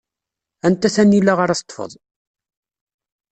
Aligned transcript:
Anta 0.67 0.87
tanila 0.95 1.33
ara 1.43 1.59
teṭṭfeḍ? 1.59 1.91